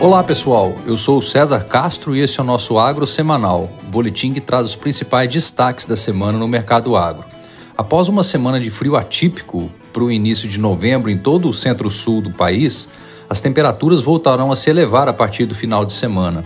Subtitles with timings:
[0.00, 4.32] Olá pessoal, eu sou o César Castro e esse é o nosso Agro Semanal, boletim
[4.32, 7.26] que traz os principais destaques da semana no mercado agro.
[7.76, 12.22] Após uma semana de frio atípico para o início de novembro em todo o centro-sul
[12.22, 12.88] do país,
[13.28, 16.44] as temperaturas voltarão a se elevar a partir do final de semana.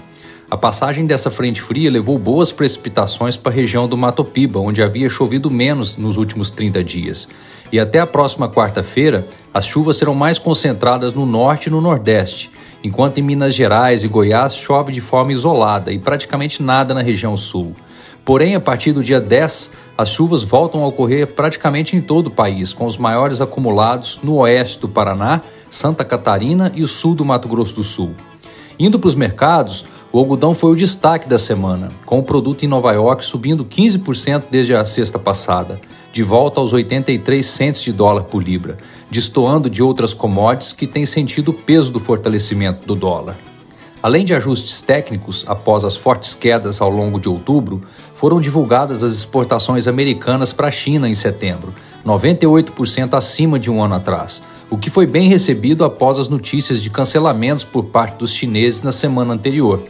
[0.50, 4.82] A passagem dessa frente fria levou boas precipitações para a região do Mato Piba, onde
[4.82, 7.28] havia chovido menos nos últimos 30 dias.
[7.70, 12.50] E até a próxima quarta-feira, as chuvas serão mais concentradas no norte e no nordeste,
[12.84, 17.34] enquanto em Minas Gerais e Goiás chove de forma isolada e praticamente nada na região
[17.34, 17.74] sul.
[18.24, 22.30] Porém, a partir do dia 10, as chuvas voltam a ocorrer praticamente em todo o
[22.30, 27.24] país, com os maiores acumulados no oeste do Paraná, Santa Catarina e o sul do
[27.24, 28.12] Mato Grosso do Sul.
[28.78, 32.68] Indo para os mercados, o algodão foi o destaque da semana, com o produto em
[32.68, 35.80] Nova York subindo 15% desde a sexta passada,
[36.14, 38.78] de volta aos 83 centes de dólar por libra,
[39.10, 43.36] destoando de outras commodities que têm sentido o peso do fortalecimento do dólar.
[44.00, 47.82] Além de ajustes técnicos, após as fortes quedas ao longo de outubro,
[48.14, 51.74] foram divulgadas as exportações americanas para a China em setembro,
[52.06, 54.40] 98% acima de um ano atrás,
[54.70, 58.92] o que foi bem recebido após as notícias de cancelamentos por parte dos chineses na
[58.92, 59.82] semana anterior.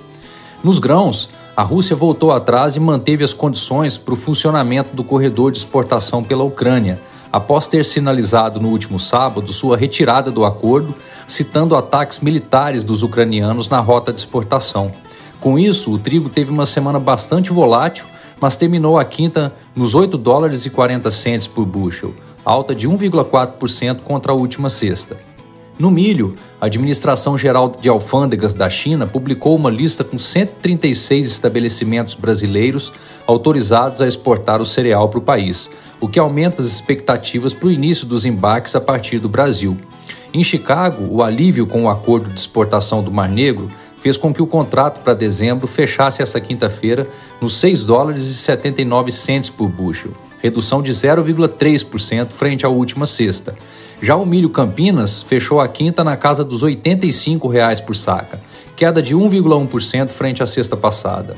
[0.62, 5.52] Nos grãos, a Rússia voltou atrás e manteve as condições para o funcionamento do corredor
[5.52, 7.00] de exportação pela Ucrânia,
[7.32, 10.94] após ter sinalizado no último sábado sua retirada do acordo,
[11.28, 14.92] citando ataques militares dos ucranianos na rota de exportação.
[15.40, 18.06] Com isso, o trigo teve uma semana bastante volátil,
[18.40, 24.00] mas terminou a quinta nos 8 dólares e 40 centes por bushel, alta de 1,4%
[24.00, 25.33] contra a última sexta.
[25.76, 32.14] No milho, a Administração Geral de Alfândegas da China publicou uma lista com 136 estabelecimentos
[32.14, 32.92] brasileiros
[33.26, 35.68] autorizados a exportar o cereal para o país,
[36.00, 39.76] o que aumenta as expectativas para o início dos embarques a partir do Brasil.
[40.32, 44.42] Em Chicago, o alívio com o acordo de exportação do Mar Negro fez com que
[44.42, 47.08] o contrato para dezembro fechasse essa quinta-feira
[47.40, 53.56] nos 6 dólares e 79 centes por bushel, redução de 0,3% frente à última sexta
[54.02, 58.40] já o milho Campinas fechou a quinta na casa dos 85 reais por saca,
[58.76, 61.36] queda de 1,1% frente à sexta passada.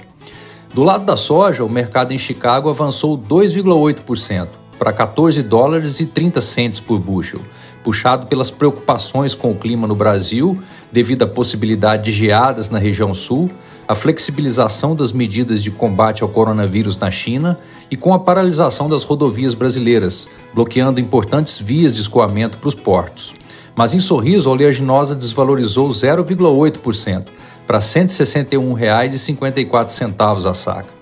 [0.74, 6.40] Do lado da soja, o mercado em Chicago avançou 2,8% para 14 dólares e 30
[6.42, 7.40] centes por bushel,
[7.82, 10.60] puxado pelas preocupações com o clima no Brasil,
[10.92, 13.50] devido à possibilidade de geadas na região sul,
[13.88, 17.58] a flexibilização das medidas de combate ao coronavírus na China
[17.90, 23.32] e com a paralisação das rodovias brasileiras, bloqueando importantes vias de escoamento para os portos.
[23.76, 27.26] Mas em Sorriso, a oleaginosa desvalorizou 0,8%
[27.66, 30.96] para R$ 161,54 a saca.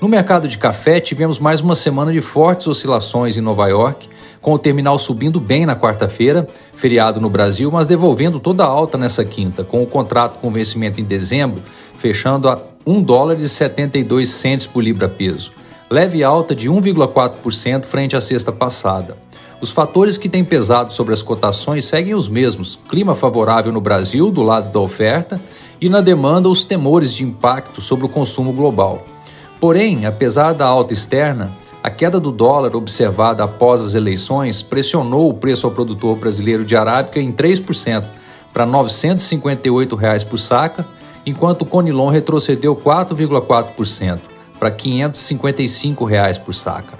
[0.00, 4.08] No mercado de café, tivemos mais uma semana de fortes oscilações em Nova York,
[4.40, 8.96] com o terminal subindo bem na quarta-feira, feriado no Brasil, mas devolvendo toda a alta
[8.96, 11.62] nessa quinta, com o contrato com vencimento em dezembro
[11.98, 15.52] fechando a 1 dólar e 72 centes por libra peso,
[15.90, 19.16] leve alta de 1,4% frente à sexta passada.
[19.60, 24.30] Os fatores que têm pesado sobre as cotações seguem os mesmos: clima favorável no Brasil,
[24.30, 25.40] do lado da oferta,
[25.80, 29.04] e na demanda, os temores de impacto sobre o consumo global.
[29.60, 31.50] Porém, apesar da alta externa,
[31.88, 36.76] a queda do dólar observada após as eleições pressionou o preço ao produtor brasileiro de
[36.76, 38.04] arábica em 3%
[38.52, 40.86] para 958 reais por saca,
[41.24, 44.18] enquanto o Conilon retrocedeu 4,4%
[44.58, 46.98] para 555 reais por saca.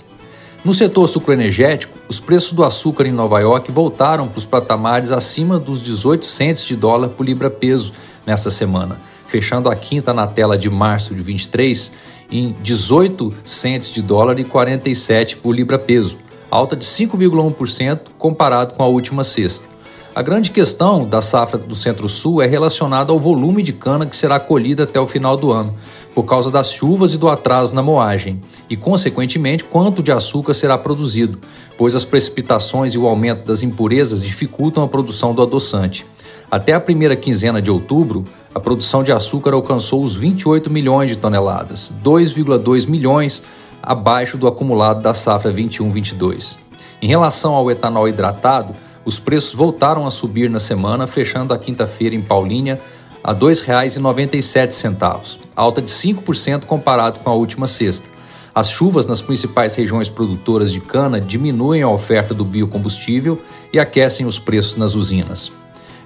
[0.65, 5.59] No setor sucroenergético, os preços do açúcar em Nova York voltaram para os patamares acima
[5.59, 7.93] dos 18 centes de dólar por libra-peso
[8.25, 11.93] nessa semana, fechando a quinta na tela de março de 23
[12.31, 16.19] em 18 centes de dólar e 47 por libra-peso,
[16.51, 19.69] alta de 5,1% comparado com a última sexta.
[20.15, 24.41] A grande questão da safra do Centro-Sul é relacionada ao volume de cana que será
[24.41, 25.75] colhida até o final do ano,
[26.13, 30.77] por causa das chuvas e do atraso na moagem, e, consequentemente, quanto de açúcar será
[30.77, 31.39] produzido,
[31.77, 36.05] pois as precipitações e o aumento das impurezas dificultam a produção do adoçante.
[36.51, 38.25] Até a primeira quinzena de outubro,
[38.55, 43.43] a produção de açúcar alcançou os 28 milhões de toneladas, 2,2 milhões
[43.83, 46.57] abaixo do acumulado da safra 21-22.
[47.01, 48.75] Em relação ao etanol hidratado,
[49.05, 52.81] os preços voltaram a subir na semana, fechando a quinta-feira em Paulínia
[53.23, 58.09] a R$ 2,97, alta de 5% comparado com a última sexta.
[58.55, 63.41] As chuvas nas principais regiões produtoras de cana diminuem a oferta do biocombustível
[63.73, 65.53] e aquecem os preços nas usinas.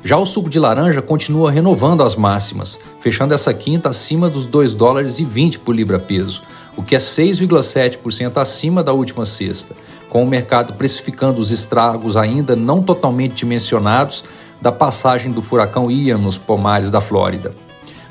[0.04, 4.74] Já o suco de laranja continua renovando as máximas, fechando essa quinta acima dos 2
[4.74, 6.42] dólares e 20 por libra-peso,
[6.76, 9.76] o que é 6,7% acima da última sexta,
[10.08, 14.24] com o mercado precificando os estragos ainda não totalmente dimensionados
[14.60, 17.54] da passagem do furacão Ian nos pomares da Flórida.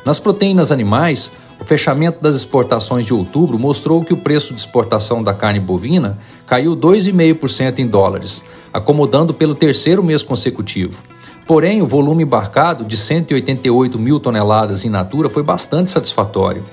[0.05, 5.21] Nas proteínas animais, o fechamento das exportações de outubro mostrou que o preço de exportação
[5.21, 6.17] da carne bovina
[6.47, 10.97] caiu 2,5% em dólares, acomodando pelo terceiro mês consecutivo.
[11.45, 16.63] Porém, o volume embarcado de 188 mil toneladas in natura foi bastante satisfatório.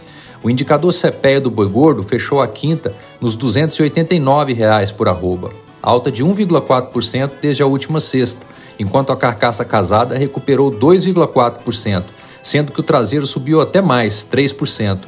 [0.42, 5.50] O indicador CPEA do boi gordo fechou a quinta nos 289 reais por arroba,
[5.82, 8.46] alta de 1,4% desde a última sexta,
[8.78, 12.04] enquanto a carcaça casada recuperou 2,4%,
[12.42, 15.00] sendo que o traseiro subiu até mais, 3%.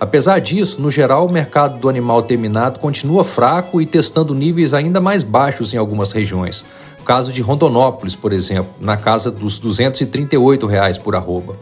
[0.00, 5.00] Apesar disso, no geral, o mercado do animal terminado continua fraco e testando níveis ainda
[5.00, 6.64] mais baixos em algumas regiões.
[7.08, 11.56] Caso de Rondonópolis, por exemplo, na casa dos 238 reais por arroba.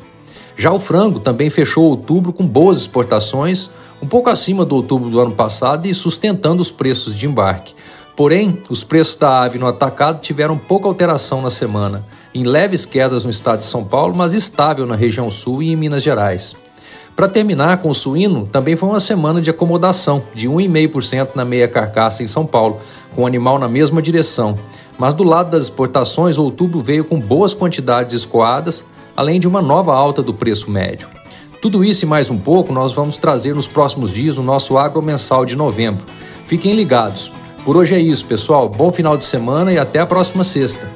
[0.57, 3.71] Já o frango também fechou outubro com boas exportações,
[4.03, 7.77] um pouco acima do outubro do ano passado e sustentando os preços de embarque.
[8.17, 12.05] Porém, os preços da ave no atacado tiveram pouca alteração na semana,
[12.35, 15.77] em leves quedas no estado de São Paulo, mas estável na região sul e em
[15.77, 16.57] Minas Gerais.
[17.15, 21.67] Para terminar com o suíno, também foi uma semana de acomodação, de 1,5% na meia
[21.67, 22.79] carcaça em São Paulo,
[23.15, 24.59] com o animal na mesma direção.
[24.99, 28.85] Mas do lado das exportações, outubro veio com boas quantidades escoadas,
[29.17, 31.09] além de uma nova alta do preço médio.
[31.61, 35.03] Tudo isso e mais um pouco nós vamos trazer nos próximos dias no nosso Agro
[35.03, 36.05] Mensal de novembro.
[36.45, 37.33] Fiquem ligados.
[37.65, 38.69] Por hoje é isso, pessoal.
[38.69, 40.96] Bom final de semana e até a próxima sexta.